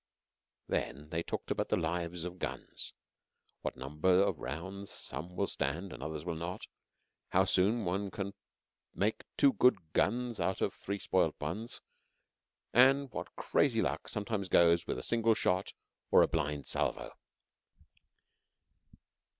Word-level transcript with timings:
Then 0.67 1.09
they 1.09 1.21
talked 1.21 1.51
about 1.51 1.69
the 1.69 1.77
lives 1.77 2.25
of 2.25 2.39
guns; 2.39 2.93
what 3.61 3.77
number 3.77 4.23
of 4.23 4.39
rounds 4.39 4.89
some 4.89 5.35
will 5.35 5.45
stand 5.45 5.93
and 5.93 6.01
others 6.01 6.25
will 6.25 6.33
not; 6.35 6.65
how 7.29 7.43
soon 7.43 7.85
one 7.85 8.09
can 8.09 8.33
make 8.95 9.25
two 9.37 9.53
good 9.53 9.77
guns 9.93 10.39
out 10.39 10.59
of 10.59 10.73
three 10.73 10.97
spoilt 10.97 11.39
ones, 11.39 11.81
and 12.73 13.11
what 13.11 13.35
crazy 13.35 13.83
luck 13.83 14.07
sometimes 14.07 14.49
goes 14.49 14.87
with 14.87 14.97
a 14.97 15.03
single 15.03 15.35
shot 15.35 15.71
or 16.09 16.23
a 16.23 16.27
blind 16.27 16.65
salvo. 16.65 17.13